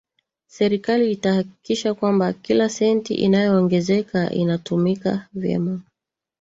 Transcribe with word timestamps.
Serikali 0.47 1.11
itahakikisha 1.11 1.93
kwamba 1.93 2.33
kila 2.33 2.69
senti 2.69 3.13
inayoongezeka 3.15 4.31
inatumika 4.33 5.27
vyema 5.33 5.81